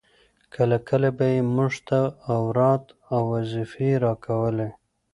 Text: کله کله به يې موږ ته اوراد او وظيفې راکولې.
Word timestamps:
کله 0.53 0.77
کله 0.89 1.09
به 1.17 1.25
يې 1.33 1.41
موږ 1.55 1.73
ته 1.87 1.99
اوراد 2.35 2.83
او 3.13 3.21
وظيفې 3.33 3.89
راکولې. 4.03 4.69